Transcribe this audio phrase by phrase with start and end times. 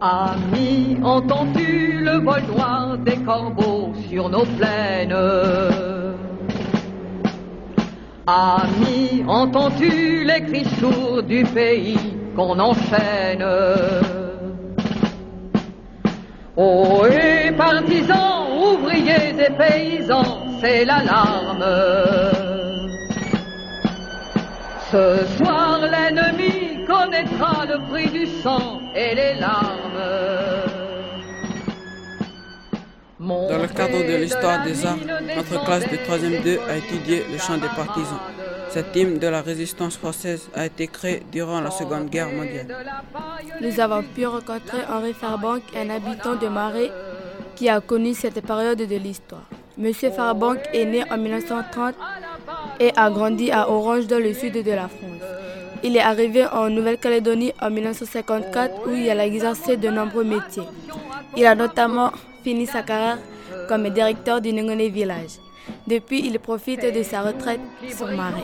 [0.00, 5.16] Ami, entends-tu le vol noir des corbeaux sur nos plaines?
[8.26, 11.98] Ami, entends-tu les cris sourds du pays
[12.36, 13.46] qu'on enchaîne?
[16.56, 21.64] Oh, et partisans, ouvriers et paysans, c'est l'alarme.
[24.90, 29.76] Ce soir, l'ennemi connaîtra le prix du sang et les larmes.
[33.18, 34.98] Dans le cadre de l'histoire des arts,
[35.36, 38.20] notre classe de 3e 2 a étudié le chant des partisans.
[38.70, 42.68] Cette hymne de la résistance française a été créée durant la Seconde Guerre mondiale.
[43.60, 46.90] Nous avons pu rencontrer Henri Farbank, un habitant de Marais
[47.56, 49.48] qui a connu cette période de l'histoire.
[49.78, 51.94] Monsieur Farbank est né en 1930
[52.78, 55.15] et a grandi à Orange dans le sud de la France.
[55.82, 60.62] Il est arrivé en Nouvelle-Calédonie en 1954 où il a exercé de nombreux métiers.
[61.36, 63.18] Il a notamment fini sa carrière
[63.68, 65.38] comme directeur du Nengone Village.
[65.86, 67.60] Depuis, il profite de sa retraite
[67.96, 68.42] sur Marais.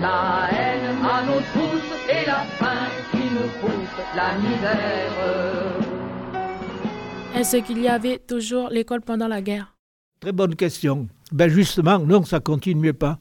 [0.00, 5.12] La haine à nos tous et la faim qui nous pousse la misère.
[7.36, 9.73] Est-ce qu'il y avait toujours l'école pendant la guerre?
[10.24, 11.06] Très bonne question.
[11.32, 13.18] Ben justement, non, ça continuait pas.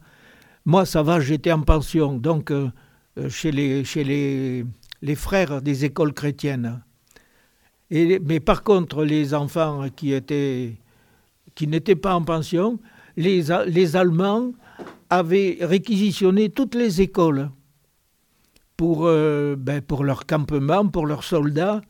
[0.64, 2.70] Moi, ça va, j'étais en pension, donc euh,
[3.18, 4.64] euh, chez, les, chez les,
[5.02, 6.82] les frères des écoles chrétiennes.
[7.92, 10.78] Mais par contre, les enfants qui étaient
[11.56, 12.80] qui n'étaient pas en pension,
[13.18, 14.54] les, les Allemands
[15.10, 17.50] avaient réquisitionné toutes les écoles
[18.78, 21.82] pour, euh, ben, pour leur campement, pour leurs soldats.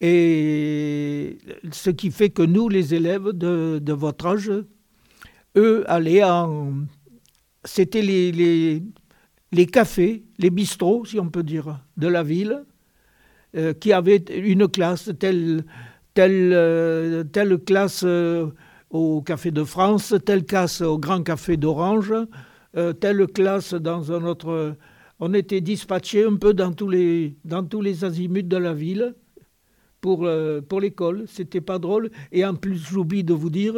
[0.00, 1.38] Et
[1.72, 4.50] ce qui fait que nous, les élèves de, votre âge,
[5.56, 6.72] eux allaient en...
[7.64, 8.82] C'était les, les,
[9.52, 12.64] les cafés, les bistrots, si on peut dire, de la ville,
[13.56, 15.64] euh, qui avaient une classe, telle,
[16.12, 18.48] telle, euh, telle classe euh,
[18.90, 22.12] au Café de France, telle classe au Grand Café d'Orange,
[23.00, 24.76] telle classe dans un autre...
[25.20, 29.14] On était dispatchés un peu dans tous les, dans tous les azimuts de la ville
[30.04, 30.28] pour,
[30.68, 31.24] pour l'école.
[31.26, 32.10] C'était pas drôle.
[32.30, 33.74] Et en plus, j'oublie de vous dire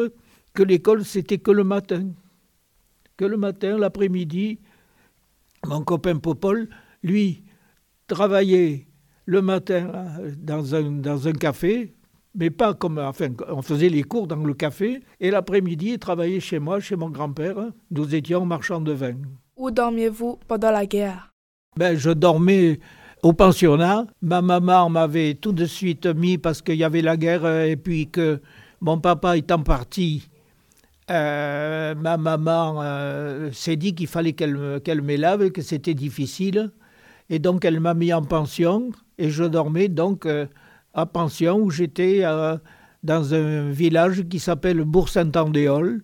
[0.55, 2.09] que l'école, c'était que le matin.
[3.17, 4.59] Que le matin, l'après-midi,
[5.65, 6.69] mon copain Popol,
[7.05, 7.45] lui,
[8.09, 8.89] travaillait
[9.25, 9.83] le matin
[10.37, 11.95] dans un, dans un café,
[12.35, 12.99] mais pas comme.
[12.99, 16.97] Enfin, on faisait les cours dans le café, et l'après-midi, il travaillait chez moi, chez
[16.97, 17.71] mon grand-père.
[17.93, 19.15] Nous étions marchands de vin.
[19.57, 21.31] Où dormiez-vous pendant la guerre?
[21.79, 22.81] Ben, Je dormais
[23.23, 24.07] au pensionnat.
[24.23, 28.09] Ma maman m'avait tout de suite mis parce qu'il y avait la guerre et puis
[28.09, 28.41] que
[28.81, 30.29] mon papa étant parti,
[31.11, 36.71] euh, ma maman euh, s'est dit qu'il fallait qu'elle qu'elle m'élève, que c'était difficile.
[37.31, 40.47] Et donc elle m'a mis en pension et je dormais donc euh,
[40.95, 42.23] à pension où j'étais
[43.03, 46.03] dans un village qui s'appelle Bourg-Saint-Andéol,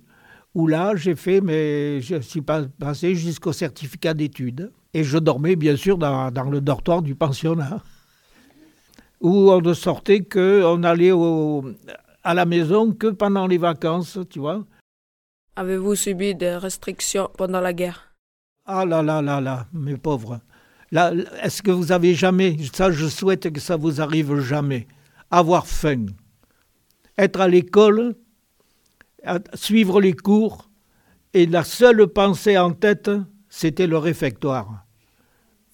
[0.54, 4.70] où là j'ai fait, mais je suis pas passé jusqu'au certificat d'études.
[4.94, 7.82] Et je dormais bien sûr dans, dans, le dortoir du pensionnat,
[9.20, 11.64] où on ne sortait que, on allait au,
[12.22, 14.64] à la maison que pendant les vacances, tu vois.
[15.56, 18.14] Avez-vous subi des restrictions pendant la guerre?
[18.64, 20.40] Ah là là là là, mes pauvres.
[20.92, 24.86] Là, est-ce que vous avez jamais, ça je souhaite que ça vous arrive jamais,
[25.30, 26.06] avoir faim,
[27.18, 28.14] être à l'école,
[29.54, 30.70] suivre les cours,
[31.34, 33.10] et la seule pensée en tête,
[33.52, 34.86] c'était le réfectoire.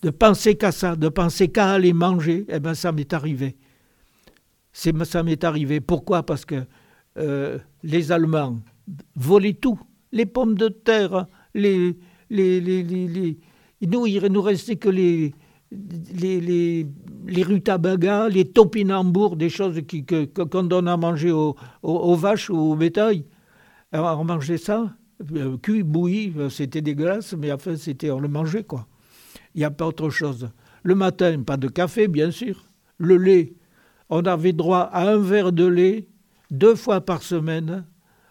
[0.03, 3.57] De penser qu'à ça, de penser qu'à aller manger, eh bien ça m'est arrivé.
[4.73, 5.81] Ça m'est arrivé.
[5.81, 6.25] Pourquoi?
[6.25, 6.65] Parce que
[7.19, 8.57] euh, les Allemands
[9.15, 9.79] volaient tout.
[10.11, 11.97] Les pommes de terre, les,
[12.31, 13.39] les,
[13.81, 15.33] nous, il ne nous restait que les,
[15.71, 16.87] les, les,
[17.27, 22.59] les rutabagas, les topinambours, des choses qu'on que, donne à manger aux, aux, vaches ou
[22.59, 23.25] au bétail.
[23.93, 24.97] Alors, on mangeait ça,
[25.63, 28.87] cuit, bouilli, c'était dégueulasse, mais enfin, c'était, on le mangeait, quoi.
[29.55, 30.51] Il n'y a pas autre chose.
[30.83, 32.65] Le matin, pas de café, bien sûr.
[32.99, 33.55] Le lait,
[34.11, 36.09] on avait droit à un verre de lait
[36.51, 37.85] deux fois par semaine.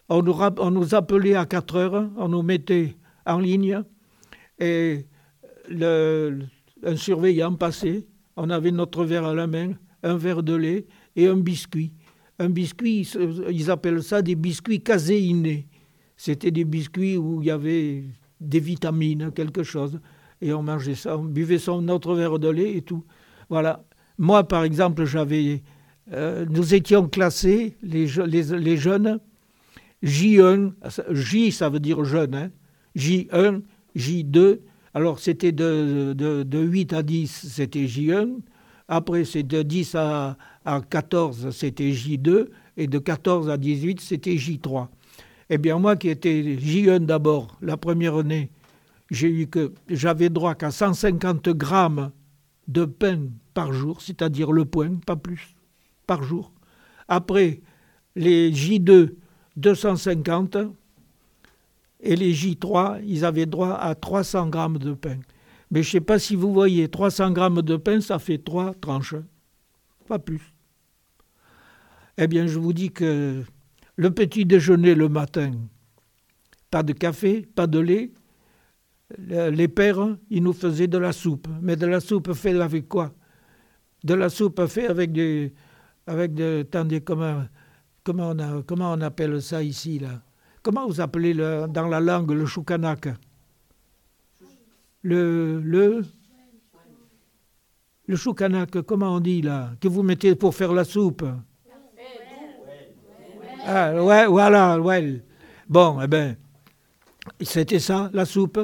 [0.10, 2.95] On nous, appelait à 4 heures, on nous mettait
[3.25, 3.81] en ligne
[4.60, 5.06] et
[5.69, 8.07] un surveillant passait,
[8.38, 9.74] on avait notre verre à la main,
[10.04, 11.92] un verre de lait et un biscuit.
[12.39, 13.01] Un biscuit,
[13.50, 15.68] ils appellent ça des biscuits caséinés.
[16.17, 18.03] C'était des biscuits où il y avait
[18.41, 19.99] des vitamines, quelque chose.
[20.41, 23.03] Et on mangeait ça, on buvait son notre verre de lait et tout.
[23.49, 23.85] Voilà.
[24.17, 25.63] Moi, par exemple, j'avais,
[26.11, 29.19] euh, nous étions classés, les, jeunes,
[30.03, 30.71] J1,
[31.11, 32.51] J ça veut dire jeune, hein,
[32.95, 33.61] J1,
[33.95, 34.59] J2,
[34.93, 38.39] Alors c'était de, de, 8 à 10, c'était J1.
[38.87, 42.47] Après, c'est de 10 à, à 14, c'était J2.
[42.79, 44.87] Et de 14 à 18, c'était J3.
[45.49, 48.51] Eh bien, moi qui étais J1 d'abord, la première année,
[49.09, 52.11] j'ai eu que j'avais droit qu'à 150 grammes
[52.67, 55.55] de pain par jour, c'est-à-dire le point, pas plus,
[56.05, 56.51] par jour.
[57.07, 57.61] Après,
[58.15, 59.13] les J2,
[59.55, 60.57] 250,
[62.01, 65.17] et les J3, ils avaient droit à 300 grammes de pain.
[65.71, 68.73] Mais je ne sais pas si vous voyez, 300 grammes de pain, ça fait trois
[68.73, 69.15] tranches,
[70.07, 70.53] pas plus.
[72.17, 73.43] Eh bien, je vous dis que
[73.97, 75.51] le petit déjeuner le matin,
[76.71, 78.11] pas de café, pas de lait.
[79.17, 81.47] Les pères, ils nous faisaient de la soupe.
[81.61, 83.13] Mais de la soupe faite avec quoi?
[84.03, 85.53] De la soupe faite avec des...
[86.05, 87.44] Avec attendez, comment,
[88.05, 90.21] on appelle ça ici, là?
[90.61, 93.07] Comment vous appelez le, dans la langue le choukanak?
[95.01, 95.59] Le...
[95.61, 96.05] Le...
[98.09, 101.25] Le choukanak, comment on dit là Que vous mettez pour faire la soupe?
[103.69, 105.21] Ah, ouais, voilà, ouais.
[105.67, 106.37] Bon, eh bien,
[107.41, 108.61] c'était ça, la soupe,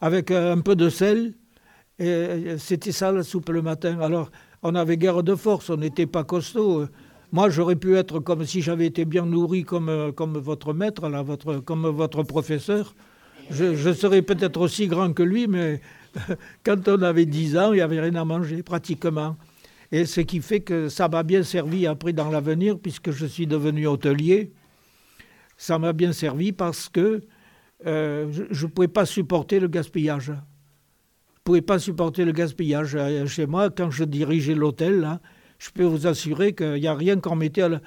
[0.00, 1.34] avec euh, un peu de sel.
[1.98, 4.00] Et euh, c'était ça, la soupe le matin.
[4.00, 4.30] Alors,
[4.62, 6.86] on avait guère de force, on n'était pas costaud.
[7.30, 11.10] Moi, j'aurais pu être comme si j'avais été bien nourri comme, euh, comme votre maître,
[11.10, 12.94] là, votre, comme votre professeur.
[13.50, 15.82] Je, je serais peut-être aussi grand que lui, mais
[16.64, 19.36] quand on avait 10 ans, il n'y avait rien à manger, pratiquement.
[19.90, 23.46] Et ce qui fait que ça m'a bien servi après dans l'avenir, puisque je suis
[23.46, 24.52] devenu hôtelier.
[25.56, 27.20] Ça m'a bien servi parce que
[27.86, 30.26] euh, je ne pouvais pas supporter le gaspillage.
[30.26, 30.38] Je ne
[31.44, 32.94] pouvais pas supporter le gaspillage.
[32.94, 35.18] Euh, chez moi, quand je dirigeais l'hôtel,
[35.58, 37.80] je peux vous assurer qu'il n'y a rien qu'on mettait à la...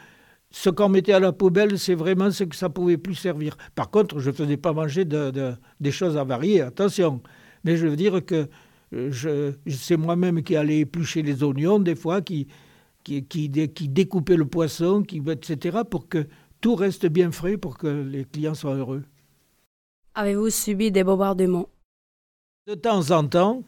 [0.53, 3.55] Ce qu'on mettait à la poubelle, c'est vraiment ce que ça pouvait plus servir.
[3.73, 5.31] Par contre, je ne faisais pas manger de,
[5.79, 7.21] des choses avariées, attention.
[7.63, 8.49] Mais je veux dire que
[8.91, 12.47] je, c'est moi-même qui allais éplucher les oignons des fois, qui,
[13.03, 16.27] qui, qui, découpait le poisson, qui, etc., pour que
[16.59, 19.03] tout reste bien frais, pour que les clients soient heureux.
[20.13, 21.69] Avez-vous subi des bombardements?
[22.67, 23.63] De temps en temps,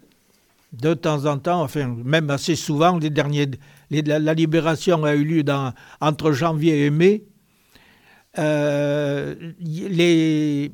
[0.73, 3.49] de temps en temps, enfin même assez souvent, les derniers,
[3.89, 7.25] la, libération a eu lieu dans, entre janvier et mai.
[8.37, 10.71] Euh, les,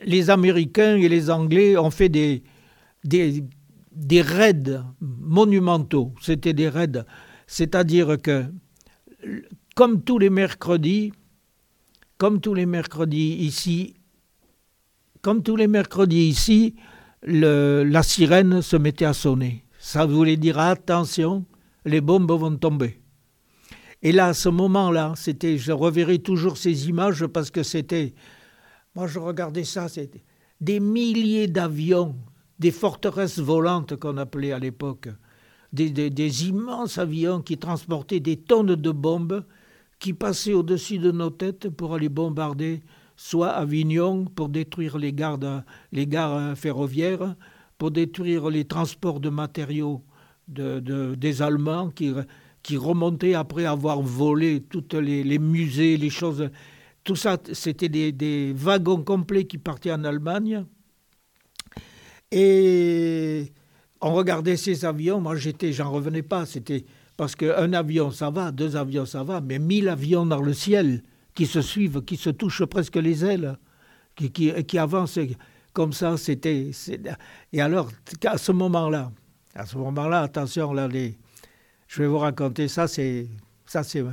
[0.00, 2.42] les Américains et les Anglais ont fait des,
[3.04, 3.44] des,
[3.92, 6.14] des raids monumentaux.
[6.20, 7.04] C'était des raids.
[7.46, 8.44] C'est-à-dire que,
[9.74, 11.12] comme tous les mercredis,
[12.16, 13.94] comme tous les mercredis ici,
[15.22, 16.74] comme tous les mercredis ici,
[17.22, 19.64] la sirène se mettait à sonner.
[19.78, 21.44] Ça voulait dire attention,
[21.84, 23.00] les bombes vont tomber.
[24.02, 28.14] Et là, à ce moment-là, c'était, je reverrai toujours ces images parce que c'était,
[28.94, 30.24] moi je regardais ça, c'était
[30.60, 32.16] des milliers d'avions
[32.58, 35.08] des forteresses volantes qu'on appelait à l'époque,
[35.72, 39.44] des, immenses avions qui transportaient des tonnes de bombes
[39.98, 42.80] qui passaient au-dessus de nos têtes pour aller bombarder
[43.16, 47.34] soit Avignon pour détruire les gares, gares ferroviaires,
[47.76, 50.02] pour détruire les transports de matériaux
[50.46, 52.14] des Allemands qui,
[52.76, 56.48] remontaient après avoir volé tous les, musées, les choses.
[57.02, 60.64] Tout ça, c'était des wagons complets qui partaient en Allemagne
[62.30, 63.52] et
[64.00, 66.84] on regardait ces avions, moi j'étais, j'en revenais pas, c'était
[67.16, 71.02] parce qu'un avion ça va, deux avions ça va, mais mille avions dans le ciel
[71.34, 73.58] qui se suivent, qui se touchent presque les ailes,
[74.16, 75.20] qui, avancent
[75.72, 76.72] comme ça, c'était.
[77.52, 77.90] Et alors,
[78.24, 79.12] à ce moment-là,
[79.54, 83.28] à ce moment-là, attention, là, je vais vous raconter ça, c'est.
[83.66, 84.04] Ça, c'est.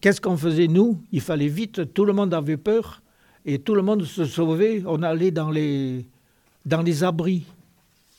[0.00, 1.02] Qu'est-ce qu'on faisait, nous?
[1.10, 3.02] Il fallait vite, tout le monde avait peur,
[3.44, 4.84] et tout le monde se sauvait.
[4.86, 6.06] On allait dans les,
[6.66, 7.46] dans les abris.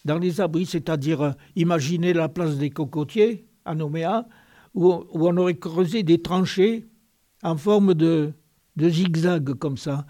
[0.06, 4.26] Dans les abris, c'est-à-dire, euh, imaginez la place des cocotiers à Nouméa,
[4.74, 6.86] où, on aurait creusé des tranchées
[7.44, 8.32] en forme de,
[8.80, 10.06] zigzag comme ça,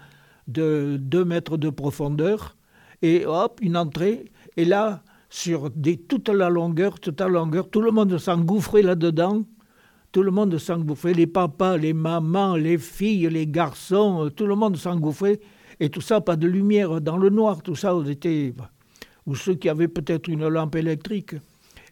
[0.46, 2.56] de 2 mètres de profondeur,
[3.02, 5.70] et hop, une entrée, et là, sur
[6.08, 9.42] toute la longueur, toute la longueur, tout le monde s'engouffrait là-dedans,
[10.12, 14.54] tout le monde s'engouffrait, les papas, les mamans, les filles, les garçons, euh, tout le
[14.54, 15.40] monde s'engouffrait,
[15.80, 18.54] et tout ça, pas de lumière dans le noir, tout ça, était,
[19.26, 21.34] ou ceux qui avaient peut-être une lampe électrique.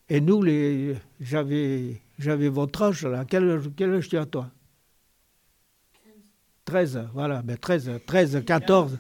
[0.09, 3.25] Et nous, les, j'avais, j'avais votre âge, là.
[3.29, 4.51] Quel, quel âge tu as, toi?
[6.65, 8.99] 13, voilà, ben 13, 13, 14,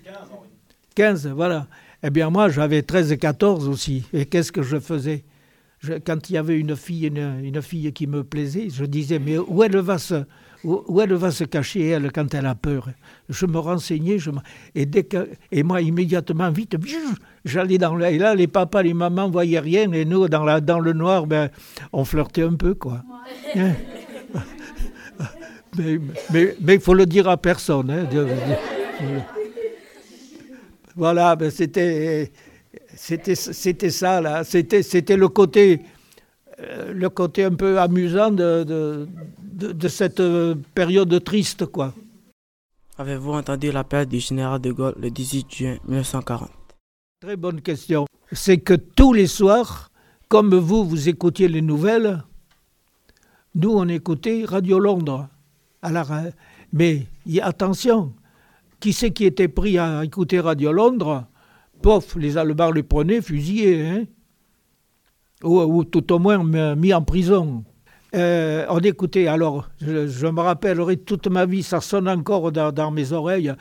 [0.94, 1.66] 15, voilà.
[2.02, 4.04] Eh bien, moi, j'avais 13 et 14 aussi.
[4.12, 5.24] Et qu'est-ce que je faisais?
[6.04, 9.62] Quand il y avait une fille, une, fille qui me plaisait, je disais, mais où
[9.62, 10.24] elle va se,
[10.64, 12.88] où, elle va se cacher, elle, quand elle a peur?
[13.28, 14.30] Je me renseignais, je
[14.74, 16.76] et, dès que, et moi, immédiatement, vite,
[17.44, 18.06] j'allais dans le...
[18.06, 21.26] Et là, les papas, les mamans voyaient rien, et nous, dans, la, dans le noir,
[21.26, 21.50] ben,
[21.92, 23.02] on flirtait un peu, quoi.
[23.54, 23.72] Hein?
[25.78, 27.90] mais il faut le dire à personne.
[27.90, 28.08] Hein,
[30.96, 32.32] voilà, ben, c'était
[32.96, 35.82] c'était ça là, c'était c'était le côté
[36.58, 39.06] euh, le côté un peu amusant de, de,
[39.72, 41.92] de, cette euh, période triste quoi.
[42.98, 46.50] Avez-vous entendu l'appel du général de Gaulle le 18 juin 1940
[47.20, 48.06] Très bonne question.
[48.32, 49.90] C'est que tous les soirs,
[50.28, 52.22] comme vous, vous écoutiez les nouvelles,
[53.54, 55.28] nous, on écoutait Radio Londres.
[55.82, 56.10] Alors,
[56.72, 57.06] mais
[57.42, 58.12] attention,
[58.80, 61.26] qui c'est qui était pris à écouter Radio Londres?
[61.82, 64.04] Pof, les Allemands les prenaient fusillés, hein
[65.42, 66.42] ou, tout au moins
[66.74, 67.64] mis en prison.
[68.14, 73.12] Euh, on écoutait, alors, je, me rappellerai toute ma vie, ça sonne encore dans, mes
[73.12, 73.52] oreilles.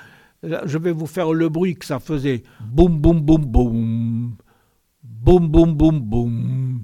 [0.43, 2.43] Je vais vous faire le bruit que ça faisait.
[2.61, 4.35] Boum, boum, boum, boum.
[5.03, 6.83] Boum, boum, boum, boum.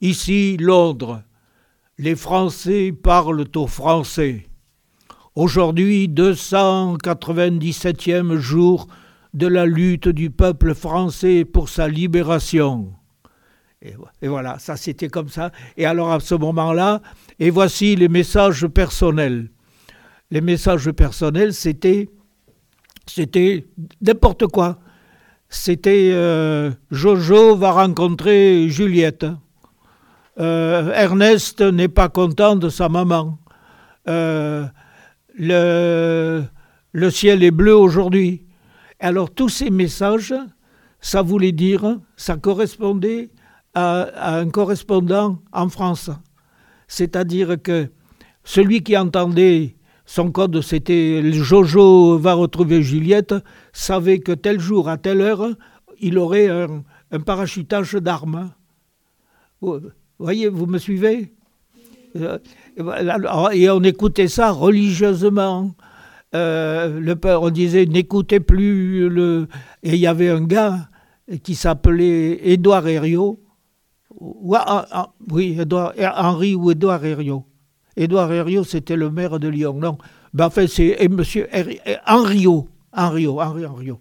[0.00, 1.22] Ici, Londres.
[1.98, 4.46] Les Français parlent aux Français.
[5.34, 8.86] Aujourd'hui, 297e jour
[9.34, 12.92] de la lutte du peuple français pour sa libération.
[13.82, 15.52] Et, voilà, ça c'était comme ça.
[15.76, 17.00] Et alors à ce moment-là,
[17.38, 19.50] et voici les messages personnels.
[20.30, 22.08] Les messages personnels, c'était,
[23.06, 23.66] c'était
[24.02, 24.78] n'importe quoi.
[25.48, 29.26] C'était euh, Jojo va rencontrer Juliette.
[30.38, 33.38] Euh, Ernest n'est pas content de sa maman.
[34.08, 34.66] Euh,
[35.36, 36.44] le,
[36.92, 38.44] le ciel est bleu aujourd'hui.
[39.00, 40.34] Alors tous ces messages,
[41.00, 43.30] ça voulait dire, ça correspondait
[43.72, 46.10] à, un correspondant en France.
[46.86, 47.90] C'est-à-dire que
[48.44, 53.34] celui qui entendait son code, c'était Jojo va retrouver Juliette,
[53.72, 55.48] savait que tel jour, à telle heure,
[55.98, 56.82] il aurait un,
[57.24, 58.52] parachutage d'armes.
[59.62, 59.80] Vous
[60.18, 61.32] voyez, vous me suivez?
[62.16, 62.38] Euh,
[63.52, 65.74] Et on écoutait ça religieusement.
[66.34, 69.48] Euh, on disait n'écoutez plus le.
[69.82, 70.88] Et il y avait un gars
[71.42, 73.40] qui s'appelait Édouard Herriot,
[74.54, 77.44] ah, ah, oui, Edouard, Henri ou Édouard Herriot.
[77.96, 79.74] Édouard Herriot, c'était le maire de Lyon.
[79.74, 79.98] Non,
[80.32, 81.48] ben, en c'est monsieur
[82.06, 83.98] Henriot, Henriot, Henri Henriot,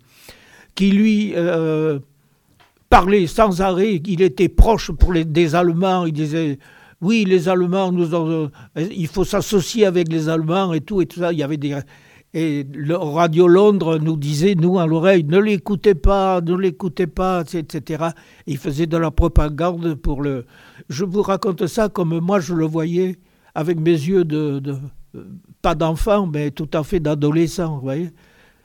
[0.75, 2.00] qui lui euh,
[2.89, 6.59] parlait sans arrêt, il était proche pour les, des Allemands, il disait
[7.01, 11.19] oui, les Allemands, nous euh, il faut s'associer avec les Allemands et tout, et tout
[11.21, 11.31] ça.
[11.31, 11.77] Il y avait des,
[12.33, 17.43] et le Radio Londres nous disait, nous, à l'oreille, ne l'écoutez pas, ne l'écoutez pas,
[17.53, 18.09] etc.
[18.45, 20.45] il faisait de la propagande pour le.
[20.89, 23.17] Je vous raconte ça comme moi je le voyais
[23.55, 24.62] avec mes yeux de.
[25.63, 28.12] pas d'enfant, mais tout à fait d'adolescent, vous voyez.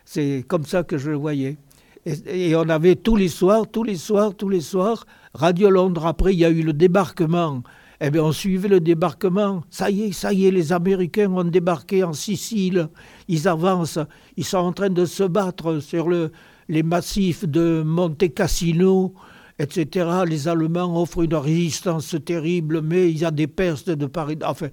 [0.04, 1.56] C'est comme ça que je le voyais.
[2.04, 6.04] Et, et, on avait tous les soirs, tous les soirs, tous les soirs, Radio Londres.
[6.04, 7.62] Après, il y a eu le débarquement
[8.06, 9.62] eh bien, on suivait le débarquement.
[9.70, 12.88] Ça y est, ça y est, les Américains ont débarqué en Sicile.
[13.28, 13.98] Ils avancent.
[14.36, 16.30] Ils sont en train de se battre sur le,
[16.68, 19.14] les massifs de Monte Cassino,
[19.58, 20.24] etc.
[20.26, 24.38] Les Allemands offrent une résistance terrible, mais il y a des Perses de Paris.
[24.44, 24.68] Enfin,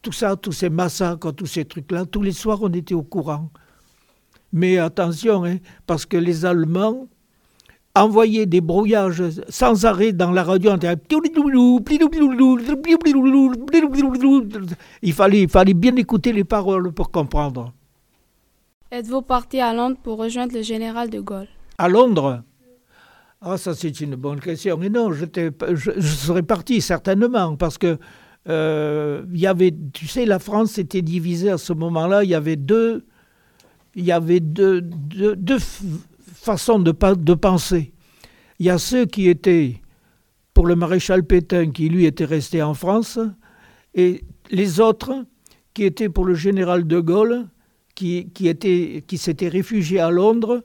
[0.00, 3.50] tout ça, tous ces massacres, tous ces trucs-là, tous les soirs, on était au courant.
[4.52, 7.08] Mais attention, hein, parce que les Allemands,
[7.94, 10.72] envoyer des brouillages sans arrêt dans la radio.
[15.02, 17.72] Il fallait, il fallait bien écouter les paroles pour comprendre.
[18.90, 21.48] Êtes-vous parti à Londres pour rejoindre le général de Gaulle?
[21.78, 22.42] À Londres?
[23.40, 24.76] Ah, ça c'est une bonne question.
[24.76, 25.24] Mais non, je,
[25.74, 27.98] je serais parti certainement parce que
[28.48, 32.24] euh, il y avait, tu sais, la France était divisée à ce moment-là.
[32.24, 33.04] Il y avait deux,
[33.94, 35.58] il y avait deux, deux, deux
[36.40, 37.92] façon de, penser.
[38.58, 39.76] Il y a ceux qui étaient
[40.54, 43.18] pour le maréchal Pétain, qui lui était resté en France,
[43.94, 45.24] et les autres
[45.74, 47.46] qui étaient pour le général de Gaulle,
[47.94, 50.64] qui, qui, était, qui s'était réfugié à Londres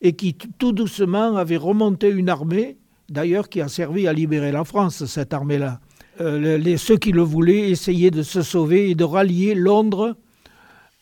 [0.00, 2.78] et qui tout doucement avait remonté une armée,
[3.08, 5.80] d'ailleurs qui a servi à libérer la France, cette armée-là.
[6.20, 10.16] Euh, les, ceux qui le voulaient essayaient de se sauver et de rallier Londres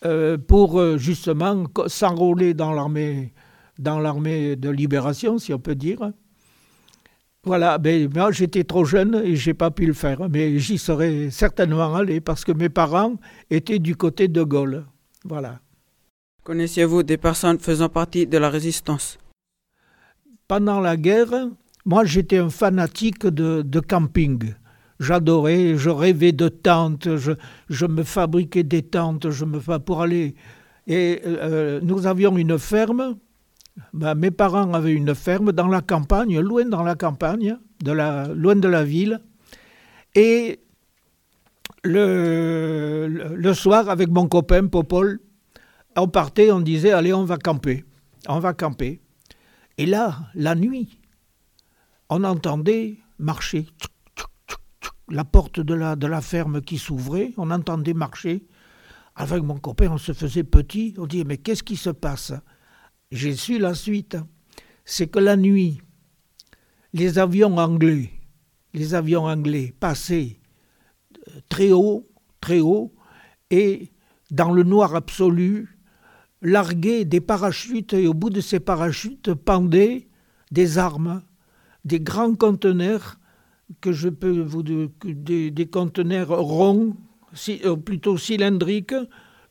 [0.05, 3.33] euh, pour euh, justement s'enrôler dans l'armée
[3.79, 6.13] dans l'armée de libération, si on peut dire.
[7.45, 11.29] Voilà, mais moi j'étais trop jeune et j'ai pas pu le faire, mais j'y serais
[11.31, 13.17] certainement allé parce que mes parents
[13.51, 14.87] étaient du côté de Gaulle.
[15.25, 15.61] Voilà.
[16.45, 19.19] Connaissiez-vous des personnes faisant partie de la résistance?
[20.49, 21.49] Pendant la guerre,
[21.85, 24.55] moi j'étais un fanatique de, de camping.
[25.01, 27.33] J'adorais, je rêvais de tentes, je,
[27.69, 30.35] je, me fabriquais des tentes, je me pour aller.
[30.87, 33.17] Et euh, nous avions une ferme.
[33.93, 38.29] Ben, mes parents avaient une ferme dans la campagne, loin dans la campagne, de la,
[38.29, 39.21] loin de la ville.
[40.15, 40.61] Et
[41.83, 45.21] le, soir, avec mon copain Popol,
[45.97, 47.85] on partait, on disait allez, on va camper,
[48.29, 49.01] on va camper.
[49.77, 51.01] Et là, la nuit,
[52.09, 53.67] on entendait marcher
[55.09, 58.47] la porte de la, de la ferme qui s'ouvrait, on entendait marcher.
[59.17, 62.33] Avec mon copain, on se faisait petit, on dit mais qu'est-ce qui se passe?
[63.15, 64.17] J'ai su la suite.
[64.85, 65.81] C'est que la nuit,
[66.93, 68.11] les avions anglais,
[68.75, 70.41] les avions anglais passaient
[71.29, 72.09] euh, très haut,
[72.41, 72.93] très haut,
[73.51, 73.93] et
[74.33, 75.79] dans le noir absolu,
[76.43, 80.09] larguaient des parachutes, et au bout de ces parachutes pendaient
[80.51, 81.23] des armes,
[81.85, 83.21] des grands conteneurs
[83.81, 86.97] que je peux vous des, des conteneurs ronds,
[87.49, 88.95] euh, plutôt cylindriques,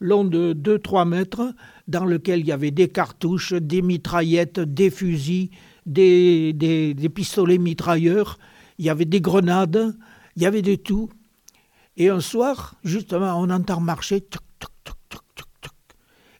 [0.01, 1.55] longs de 2-3 mètres,
[1.87, 5.49] dans lesquels il y avait des cartouches, des mitraillettes, des fusils,
[5.85, 8.37] des, pistolets mitrailleurs,
[8.77, 9.95] il y avait des grenades,
[10.35, 11.09] il y avait de tout.
[11.97, 14.23] Et un soir, justement, on entend marcher,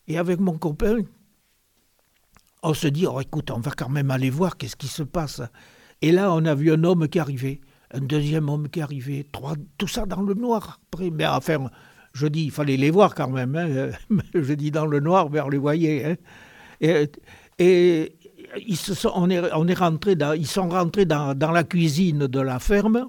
[0.08, 0.98] et avec mon copain,
[2.62, 5.42] on se dit, oh écoute, on va quand même aller voir qu'est-ce qui se passe.
[6.02, 9.56] Et là, on a vu un homme qui arrivait, un deuxième homme qui arrivait, trois,
[9.78, 10.80] tout ça dans le noir.
[10.92, 11.70] Après, mais enfin,
[12.14, 13.56] je dis, il fallait les voir quand même.
[13.56, 13.90] Hein.
[14.34, 16.06] je dis dans le noir, mais on les voyait.
[16.06, 16.16] Hein.
[17.60, 18.16] Et,
[18.68, 23.08] ils, sont, rentrés dans, la cuisine de la ferme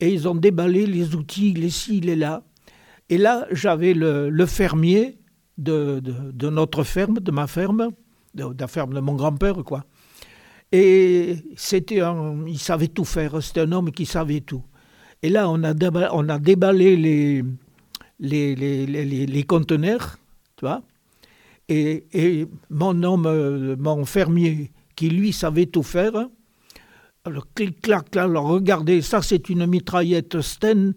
[0.00, 2.42] et ils ont déballé les outils, les ci, les là.
[3.08, 5.18] Et là, j'avais le, fermier
[5.56, 6.02] de,
[6.50, 7.90] notre ferme, de ma ferme,
[8.34, 9.84] de, la ferme de mon grand-père, quoi.
[10.72, 14.64] Et c'était un, il savait tout faire, c'était un homme qui savait tout.
[15.22, 15.72] Et là, on a
[16.38, 17.44] déballé les,
[18.20, 20.18] les, les, les, conteneurs,
[20.56, 20.82] tu vois.
[21.68, 26.28] Et, et, mon homme, mon fermier, qui lui savait tout faire,
[27.24, 30.94] alors clic, clac, clac, alors regardez, ça c'est une mitraillette Sten,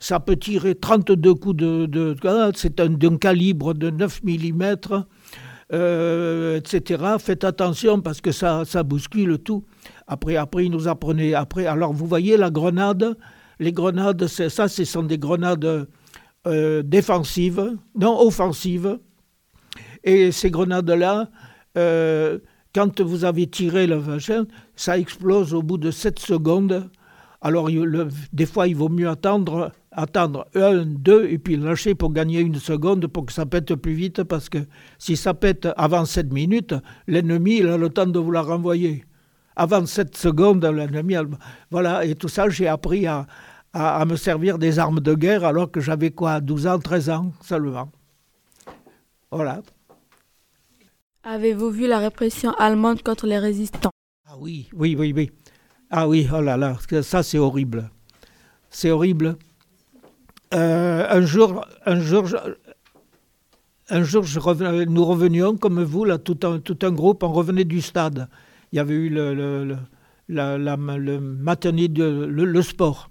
[0.00, 1.86] ça peut tirer 32 coups de...
[1.86, 2.16] de
[2.54, 4.76] c'est d'un calibre de 9 mm
[5.72, 7.04] euh, etc.
[7.18, 9.64] Faites attention parce que ça, ça bouscule tout.
[10.06, 11.34] Après, après, il nous apprenait.
[11.34, 13.16] Après, alors, vous voyez la grenade?
[13.60, 15.86] Les grenades, ça, ce sont des grenades
[16.46, 18.98] euh, défensives, non offensives.
[20.04, 21.28] Et ces grenades-là,
[21.76, 22.38] euh,
[22.74, 24.46] quand vous avez tiré le vagin,
[24.76, 26.90] ça explose au bout de 7 secondes.
[27.40, 27.68] Alors,
[28.32, 32.54] des fois, il vaut mieux attendre attendre un, deux, et puis lâcher pour gagner une
[32.54, 34.58] seconde pour que ça pète plus vite, parce que
[34.98, 36.74] si ça pète avant 7 minutes,
[37.08, 39.04] l'ennemi a le temps de vous la renvoyer.
[39.56, 41.16] Avant 7 secondes, l'ennemi...
[41.70, 43.26] Voilà, et tout ça, j'ai appris à,
[43.72, 47.10] à, à, me servir des armes de guerre alors que j'avais quoi, 12 ans, 13
[47.10, 47.90] ans seulement.
[49.30, 49.60] Voilà.
[51.22, 53.90] Avez-vous vu la répression allemande contre les résistants?
[54.26, 55.30] Ah oui, oui, oui, oui.
[55.90, 57.90] Ah oui, oh là là, ça c'est horrible.
[58.70, 59.36] C'est horrible
[60.54, 62.26] euh, un jour, un jour,
[63.90, 67.64] un jour je nous revenions comme vous, là, tout un, tout un groupe, on revenait
[67.64, 68.28] du stade.
[68.72, 69.76] Il y avait eu le, le, le,
[70.28, 73.10] la, la, le matinée, de, le, le, sport.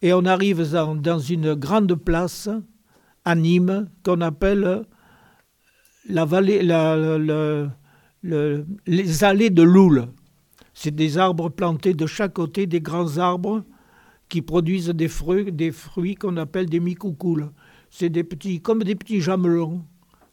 [0.00, 2.48] Et on arrive dans, une grande place
[3.24, 4.84] à Nîmes qu'on appelle
[8.86, 10.08] les allées de Loul.
[10.72, 13.64] C'est des arbres plantés de chaque côté, des grands arbres
[14.28, 17.50] qui produisent des fruits, des fruits qu'on appelle des micoucoules.
[17.90, 19.84] C'est des petits, comme des petits jamelons, vous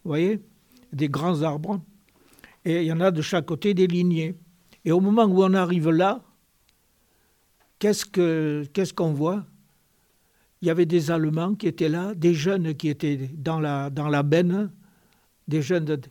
[0.03, 0.39] voyez,
[0.93, 1.81] des grands arbres.
[2.63, 4.35] Et il y en a de chaque côté des lignées.
[4.83, 6.21] Et au moment où on arrive là,
[7.79, 9.45] qu'est-ce que qu'est-ce qu'on voit?
[10.65, 14.23] Il y avait des Allemands qui étaient là, des jeunes qui étaient dans la dans
[14.23, 14.71] benne,
[15.47, 16.01] des jeunes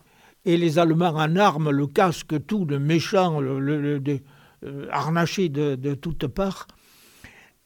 [0.44, 4.20] et les Allemands en armes, le casque, tout, le méchant, le, le,
[4.62, 6.68] euh, harnaché de, de toutes parts.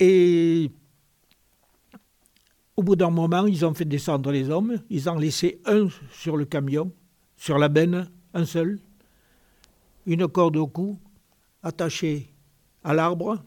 [0.00, 0.70] Et
[2.74, 4.80] au bout d'un moment, ils ont fait descendre les hommes.
[4.88, 6.90] Ils ont laissé un sur le camion,
[7.36, 8.78] sur la benne, un seul,
[10.06, 10.98] une corde au cou,
[11.62, 12.32] attachée
[12.82, 13.44] à l'arbre,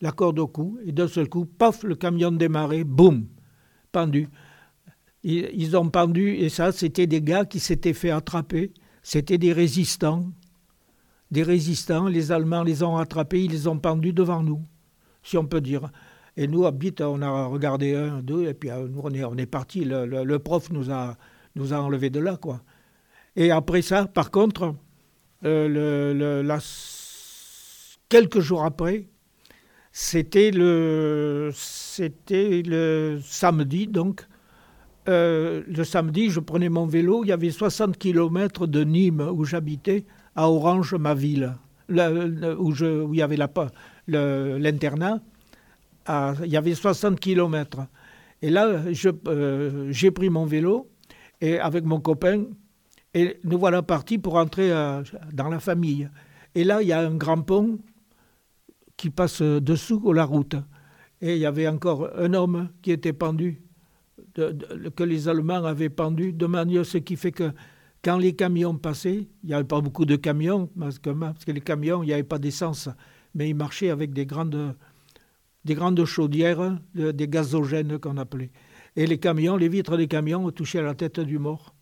[0.00, 3.26] la corde au cou, et d'un seul coup, paf, le camion démarrait, boum,
[3.92, 4.28] pendu.
[5.22, 8.72] Ils ont pendu, et ça, c'était des gars qui s'étaient fait attraper.
[9.02, 10.24] C'était des résistants.
[11.30, 14.62] Des résistants, les Allemands les ont attrapés, ils les ont pendus devant nous
[15.22, 15.90] si on peut dire.
[16.36, 19.24] Et nous, à Bit, on a regardé un, deux, et puis euh, nous, on est,
[19.24, 19.84] on est parti.
[19.84, 21.16] Le, le, le, prof nous a,
[21.56, 22.62] nous a enlevés de là, quoi.
[23.36, 24.74] Et après ça, par contre,
[25.44, 26.58] euh, le, la,
[28.08, 29.08] quelques jours après,
[29.92, 34.26] C'était le, c'était le samedi, donc.
[35.08, 37.24] Euh, le samedi, je prenais mon vélo.
[37.24, 40.04] Il y avait 60 km de Nîmes, où j'habitais,
[40.36, 41.54] à Orange, ma ville,
[41.88, 43.38] où, je, où il y avait
[44.06, 45.20] l'internat.
[46.08, 47.86] Il y avait 60 km.
[48.42, 48.66] Et là,
[49.26, 50.88] euh, j'ai pris mon vélo
[51.40, 52.44] et avec mon copain,
[53.12, 54.70] et nous voilà partis pour entrer
[55.32, 56.08] dans la famille.
[56.54, 57.78] Et là, il y a un grand pont
[59.00, 60.56] qui passe dessous de la route.
[61.22, 63.62] Et il y avait encore un homme qui était pendu,
[64.34, 67.50] que les Allemands avaient pendu, de manière ce qui fait que
[68.04, 72.02] quand les camions passaient, il n'y avait pas beaucoup de camions, parce que, les camions,
[72.02, 72.90] il n'y avait pas d'essence,
[73.34, 74.76] mais ils marchaient avec des grandes,
[75.64, 78.50] des grandes chaudières, des gazogènes qu'on appelait.
[78.96, 81.74] Et les camions, les vitres des camions ont touché à la tête du mort.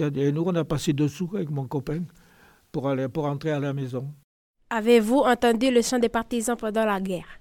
[0.00, 2.04] Et nous, on a passé dessous avec mon copain
[2.72, 4.10] pour, aller, pour entrer à la maison.
[4.70, 7.40] Avez-vous entendu le chant des partisans pendant la guerre?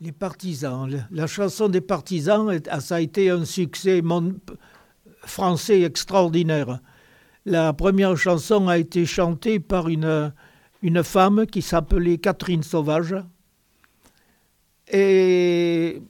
[0.00, 4.02] Les partisans, la chanson des partisans, ça a été un succès
[5.22, 6.80] français extraordinaire.
[7.46, 10.32] La première chanson a été chantée par une,
[10.82, 13.14] une femme qui s'appelait Catherine Sauvage.
[14.92, 16.02] Et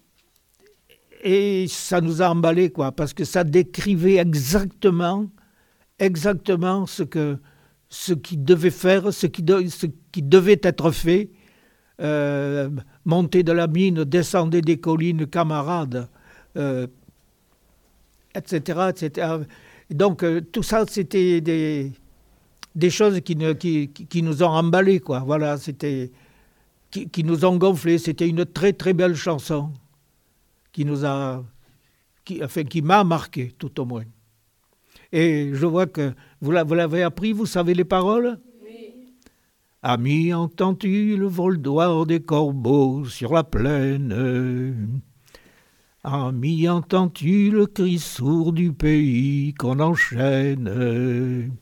[1.27, 5.27] et ça nous a emballé, quoi, parce que ça décrivait exactement,
[5.99, 7.39] exactement ce que
[7.95, 11.31] ce qui devait faire, ce qui, ce qui devait être fait.
[12.01, 12.69] Euh,
[13.05, 16.09] monter de la mine, descendre des collines, camarades,
[16.57, 16.89] euh,
[18.35, 19.37] etc., etc.
[19.91, 21.93] Donc euh, tout ça, c'était des,
[22.91, 25.21] choses qui, nous ont emballés, quoi.
[25.21, 26.11] Voilà, c'était
[26.91, 27.99] qui, nous ont gonflés.
[27.99, 29.71] C'était une très très belle chanson
[30.73, 31.45] qui nous a,
[32.43, 34.05] enfin, qui m'a marqué tout au moins.
[35.13, 38.39] Et je vois que vous l'avez appris, vous savez les paroles?
[38.63, 39.15] Oui.
[39.83, 45.01] Ami, entends-tu le vol d'oiseaux des corbeaux sur la plaine?
[46.03, 51.53] Ami, entends-tu le cri sourd du pays qu'on enchaîne?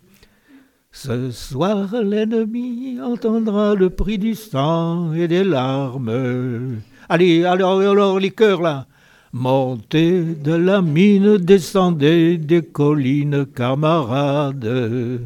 [0.90, 6.80] Ce soir, l'ennemi entendra le prix du sang et des larmes.
[7.08, 8.86] Allez, alors, alors les cœurs là
[9.32, 15.22] Montez de la mine, descendez des collines, camarades.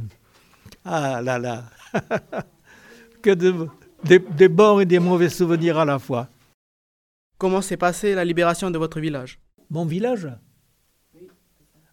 [0.85, 1.65] Ah là là,
[3.23, 3.69] que de,
[4.05, 6.29] des, bons et des mauvais souvenirs à la fois.
[7.37, 9.41] Comment s'est passée la libération de votre village?
[9.71, 10.29] Mon village?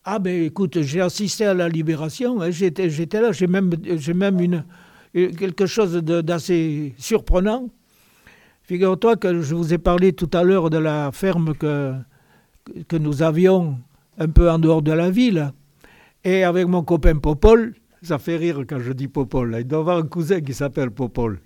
[0.06, 2.52] Ah ben écoute, j'ai assisté à la libération, hein.
[2.52, 4.64] j'étais, j'étais là, j'ai même, j'ai même une,
[5.14, 7.70] quelque chose d'assez surprenant.
[8.64, 11.94] Figure-toi que je vous ai parlé tout à l'heure de la ferme que,
[12.94, 13.78] nous avions
[14.18, 15.52] un peu en dehors de la ville.
[16.24, 19.98] Et avec mon copain Popol, ça fait rire quand je dis Popol, il doit avoir
[19.98, 21.42] un cousin qui s'appelle Popol.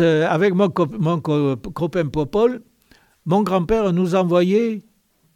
[0.00, 2.62] Euh, avec mon, mon copain Popol,
[3.26, 4.82] mon grand-père nous envoyait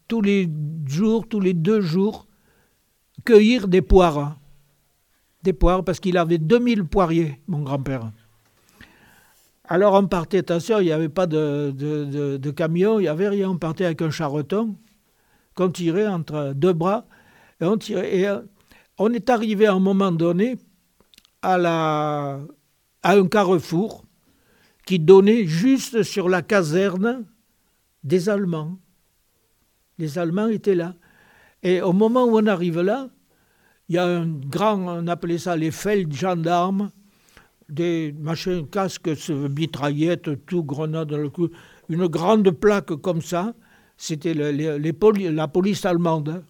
[0.07, 0.49] tous les
[0.87, 2.29] jours, tous les deux jours,
[3.25, 4.39] cueillir des poires.
[5.43, 8.13] Des poires, parce qu'il avait 2000 poiriers, mon grand-père.
[9.71, 13.51] Alors on partait, attention, il n'y avait pas de, camion, il n'y avait rien.
[13.51, 14.77] On partait avec un charreton
[15.55, 17.07] qu'on tirait entre deux bras.
[17.61, 20.57] Et on, euh, est arrivé à un moment donné
[21.43, 22.39] à,
[23.03, 24.05] un carrefour
[24.87, 27.27] qui donnait juste sur la caserne
[28.05, 28.79] des Allemands.
[29.99, 30.95] Les Allemands étaient là.
[31.63, 33.11] Et au moment où on arrive là,
[33.91, 35.73] il y a un grand, on appelait ça les
[36.11, 36.91] gendarmes,
[37.69, 41.49] des machins, casques, mitraillettes, tout, grenade dans le cou.
[41.89, 43.55] Une grande plaque comme ça,
[43.97, 46.43] c'était la police allemande hein,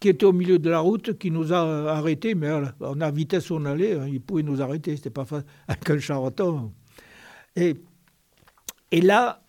[0.00, 3.50] qui était au milieu de la route, qui nous a arrêtés, mais on a vitesse
[3.50, 6.72] on allait, hein, ils pouvaient nous arrêter, c'était pas facile, avec un charreton.
[7.56, 7.76] Et,
[8.90, 9.42] et là,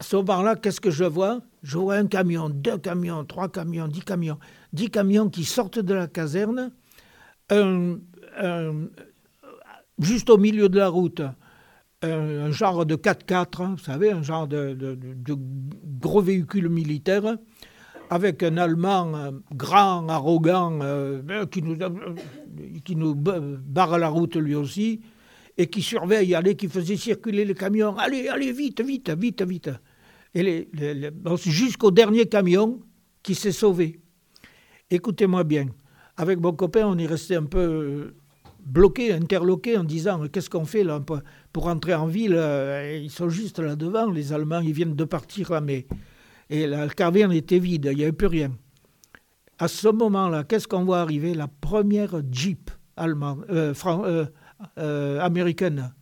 [0.00, 1.40] ce moment-là, qu'est-ce que je vois?
[1.62, 4.38] Je vois un camion, deux camions, trois camions, dix camions,
[4.72, 6.72] dix camions qui sortent de la caserne,
[7.50, 7.98] un,
[9.98, 11.22] juste au milieu de la route,
[12.02, 14.98] un, genre de 4x4, hein, vous savez, un genre de,
[16.00, 17.36] gros véhicule militaire,
[18.10, 21.78] avec un Allemand euh, grand, arrogant, euh, qui, nous,
[22.84, 25.00] qui nous barre la route lui aussi,
[25.56, 27.96] et qui surveille, allez, qui faisait circuler les camions.
[27.96, 29.70] Allez, allez, vite, vite, vite, vite.
[30.34, 30.68] Et
[31.44, 32.80] jusqu'au dernier camion
[33.22, 34.00] qui s'est sauvé.
[34.90, 35.66] Écoutez-moi bien.
[36.16, 38.14] Avec mon copain, on est resté un peu
[38.64, 41.00] bloqués, interloqués en disant qu'est-ce qu'on fait là
[41.52, 45.04] pour entrer en ville euh, Ils sont juste là devant, les Allemands, ils viennent de
[45.04, 45.86] partir là, mais
[46.52, 48.52] et la caverne était vide, il n'y avait plus rien.
[49.58, 51.32] À ce moment-là, qu'est-ce qu'on voit arriver?
[51.32, 53.72] La première Jeep allemande, euh,
[54.78, 55.94] euh, américaine,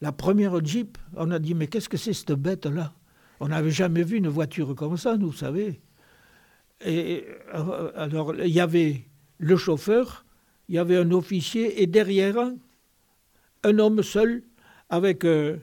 [0.00, 2.92] la première Jeep, on a dit, mais qu'est-ce que c'est cette bête-là?
[3.40, 5.80] On n'avait jamais vu une voiture comme ça, nous, vous savez.
[6.84, 9.06] Et euh, alors, il y avait
[9.38, 10.23] le chauffeur,
[10.68, 12.36] il y avait un officier, et derrière,
[13.62, 14.42] un homme seul
[14.88, 15.56] avec, euh,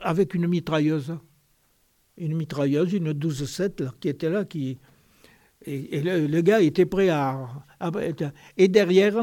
[0.00, 1.14] avec une mitrailleuse.
[2.16, 4.78] Une mitrailleuse, une 12-7 qui était là, qui,
[5.66, 7.48] et, le, gars était prêt à,
[8.56, 9.16] Et derrière,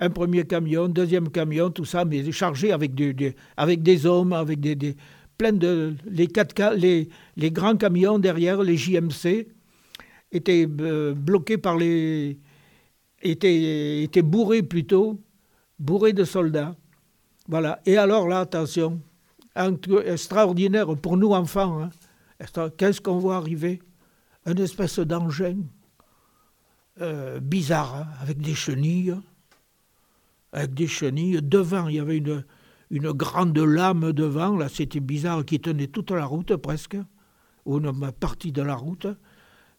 [0.00, 4.60] un premier camion, deuxième camion, tout ça, mais chargé avec, des, avec des hommes, avec
[4.60, 4.96] des, des
[5.38, 9.48] plein de les, 4, les, les grands camions derrière, les JMC,
[10.32, 12.38] étaient euh, bloqués par les
[13.24, 15.18] étaient, étaient bourrés plutôt,
[15.78, 16.76] bourrés de soldats.
[17.48, 17.80] Voilà.
[17.86, 19.00] Et alors là, attention,
[19.56, 21.82] extraordinaire pour nous enfants.
[21.82, 22.70] Hein.
[22.76, 23.82] Qu'est-ce qu'on voit arriver?
[24.46, 25.56] Une espèce d'engin
[27.00, 29.14] euh, bizarre, hein, avec des chenilles.
[30.52, 31.40] Avec des chenilles.
[31.42, 32.44] Devant, il y avait une,
[32.90, 36.96] une grande lame devant, là c'était bizarre, qui tenait toute la route presque,
[37.64, 39.06] ou une partie de la route.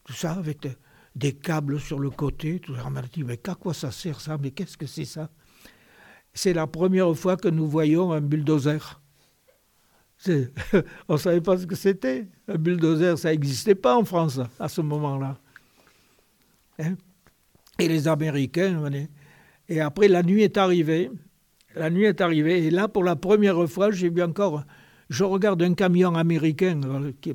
[0.04, 0.68] Tout ça avec
[1.16, 2.60] des câbles sur le côté.
[2.60, 2.74] Tout.
[2.86, 4.38] On m'a dit, mais à quoi ça sert ça?
[4.40, 5.30] Mais qu'est-ce que c'est ça?
[6.32, 9.00] C'est la première fois que nous voyons un bulldozer.
[10.28, 12.28] on ne savait pas ce que c'était.
[12.46, 15.38] Un bulldozer, ça n'existait pas en France à ce moment-là.
[16.78, 16.94] Hein?
[17.78, 18.90] et les Américains,
[19.68, 21.10] et après la nuit est arrivée.
[21.74, 24.64] La nuit est arrivée, et là, pour la première fois, j'ai vu encore.
[25.08, 26.80] Je regarde un camion américain,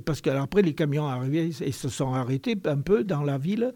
[0.05, 3.73] parce qu'après les camions arrivaient et se sont arrêtés un peu dans la ville.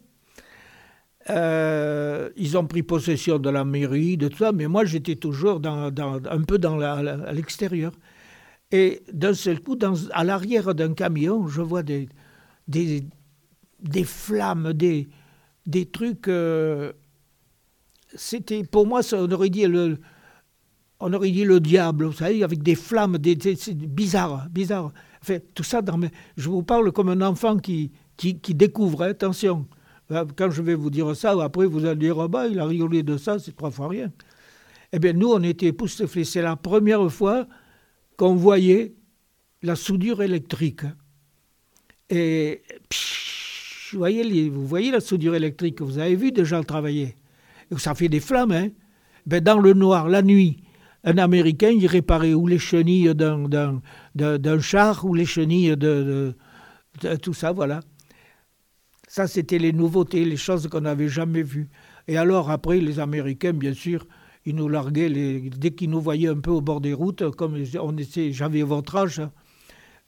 [1.29, 5.62] Euh, ils ont pris possession de la mairie, de tout ça, mais moi j'étais toujours
[5.65, 7.93] un peu à l'extérieur.
[8.71, 9.77] Et d'un seul coup,
[10.12, 12.10] à l'arrière d'un camion, je vois des,
[14.03, 15.08] flammes, des,
[15.65, 16.27] des trucs.
[16.27, 16.91] Euh,
[18.15, 19.97] c'était pour moi, ça, on aurait dit le,
[20.99, 23.38] on aurait dit le diable, vous savez, avec des flammes, des,
[23.73, 24.91] bizarre, bizarre.
[25.21, 25.81] Enfin, tout ça,
[26.38, 29.03] je vous parle comme un enfant qui, découvre.
[29.03, 29.67] Hein, attention,
[30.10, 33.03] quand je vais vous dire ça, après vous allez dire, oh bah, il a rigolé
[33.03, 34.12] de ça, c'est trois fois rien.
[34.93, 36.23] Eh bien, nous, on était époustouflés.
[36.23, 37.47] C'est la première fois
[38.15, 38.93] qu'on voyait
[39.62, 40.81] la soudure électrique.
[42.10, 42.62] Et
[43.91, 47.17] vous, voyez, vous voyez la soudure électrique, vous avez vu déjà travailler.
[47.77, 48.51] Ça fait des flammes.
[48.51, 48.69] Hein
[49.25, 50.58] ben dans le noir, la nuit,
[51.05, 56.35] un Américain, il réparait ou les chenilles d'un char ou les chenilles de,
[57.21, 57.79] tout ça, voilà.
[59.07, 61.69] Ça, c'était les nouveautés, les choses qu'on n'avait jamais vues.
[62.07, 64.07] Et alors, après, les Américains, bien sûr,
[64.45, 67.97] ils nous larguaient, dès qu'ils nous voyaient un peu au bord des routes, comme on
[67.97, 69.21] était, j'avais votre âge,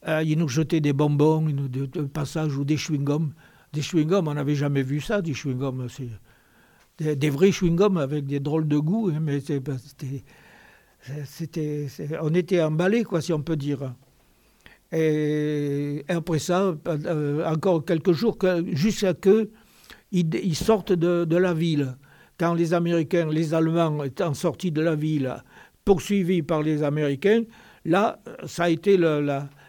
[0.07, 3.29] euh, ils nous jetaient des bonbons, des, passages ou des chewing-gums.
[3.71, 5.87] Des chewing-gums, on n'avait jamais vu ça, des chewing-gums.
[6.97, 10.23] Des, des, vrais chewing-gums avec des drôles de goût, hein, mais c'était,
[12.21, 13.93] on était emballés, quoi, si on peut dire.
[14.91, 19.47] Et, après ça, euh, encore quelques jours, jusqu'à ce
[20.11, 21.97] qu'ils sortent de, la ville
[22.39, 25.35] quand les Américains, les Allemands étant sortis de la ville,
[25.83, 27.43] poursuivis par les Américains,
[27.83, 29.21] là, ça a été le,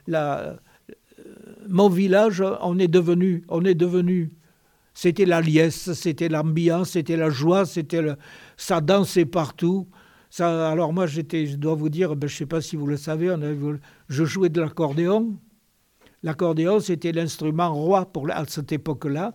[0.07, 0.59] la,
[1.69, 4.33] mon village, on est devenu, on est devenu,
[4.95, 8.03] c'était la liesse, c'était l'ambiance, c'était la joie, c'était
[8.57, 9.87] ça dansait partout.
[10.39, 13.35] Alors moi, je dois vous dire, ben, je ne sais pas si vous le savez,
[14.09, 15.37] je jouais de l'accordéon.
[16.23, 19.35] L'accordéon, c'était l'instrument roi pour, à cette époque-là.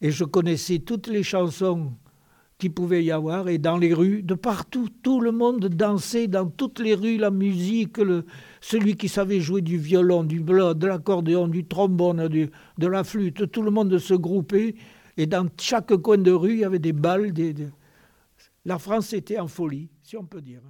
[0.00, 1.92] Et je connaissais toutes les chansons
[2.58, 6.46] qu'il pouvait y avoir, et dans les rues, de partout, tout le monde dansait dans
[6.46, 7.96] toutes les rues, la musique,
[8.60, 13.50] celui qui savait jouer du violon, du bloc, de l'accordéon, du trombone, de la flûte,
[13.50, 14.76] tout le monde se groupait,
[15.16, 17.32] et dans chaque coin de rue, il y avait des balles.
[18.64, 20.62] La France était en folie, si on peut dire.